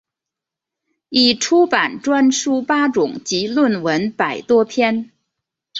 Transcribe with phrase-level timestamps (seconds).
[1.09, 5.11] 已出版专书八种及论文百多篇。